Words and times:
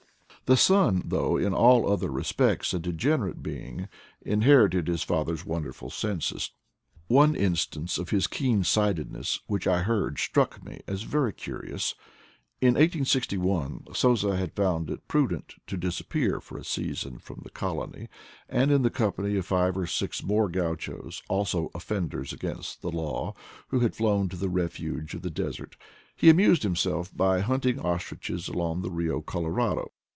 The 0.47 0.57
son, 0.57 1.03
though 1.05 1.37
in 1.37 1.53
all 1.53 1.89
other 1.89 2.09
re 2.11 2.25
spects 2.25 2.73
a 2.73 2.79
degenerate 2.79 3.41
being, 3.41 3.87
inherited 4.21 4.89
his 4.89 5.01
father's 5.01 5.45
LIFE 5.45 5.45
IN 5.45 5.63
PATAGONIA 5.63 5.65
97 5.67 5.79
wonderful 5.87 5.89
senses. 5.89 6.51
One 7.07 7.35
instance 7.37 7.97
of 7.97 8.09
his 8.09 8.27
keen 8.27 8.65
sight 8.65 8.97
edness 8.97 9.39
which 9.47 9.65
I 9.65 9.83
heard 9.83 10.19
struck 10.19 10.61
me 10.61 10.81
as 10.87 11.03
very 11.03 11.31
curious. 11.31 11.95
r. 12.61 12.67
In 12.67 12.73
1861 12.73 13.85
Sosa 13.93 14.35
had 14.35 14.51
found 14.51 14.89
it 14.89 15.07
prudent 15.07 15.55
to 15.67 15.77
disappear 15.77 16.41
for 16.41 16.57
a 16.57 16.65
season 16.65 17.17
from 17.17 17.39
the 17.45 17.49
colony, 17.49 18.09
and 18.49 18.73
in 18.73 18.81
the 18.81 18.89
company 18.89 19.37
of 19.37 19.45
five 19.45 19.77
or 19.77 19.87
six 19.87 20.21
more 20.21 20.49
gauchos— 20.49 21.23
also 21.29 21.71
offenders 21.73 22.33
against 22.33 22.81
the 22.81 22.91
law, 22.91 23.33
who 23.69 23.79
had 23.79 23.95
flown 23.95 24.27
to 24.27 24.35
the 24.35 24.49
refuge 24.49 25.13
of 25.13 25.21
the 25.21 25.31
des 25.31 25.61
ert— 25.61 25.77
he 26.17 26.29
amused 26.29 26.63
himself 26.63 27.15
by 27.15 27.39
hunting 27.39 27.79
ostriches 27.79 28.49
along 28.49 28.81
the 28.81 28.89
Bio 28.89 29.21
Colorado. 29.21 29.93